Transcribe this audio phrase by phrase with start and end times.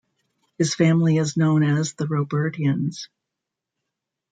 [0.57, 3.07] His family is known as the Robertians.